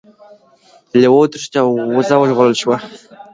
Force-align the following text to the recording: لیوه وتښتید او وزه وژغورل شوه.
لیوه 1.01 1.17
وتښتید 1.19 1.55
او 1.61 1.67
وزه 1.97 2.15
وژغورل 2.17 2.55
شوه. 2.61 2.77